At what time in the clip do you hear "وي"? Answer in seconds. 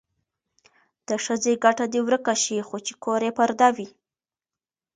3.75-3.87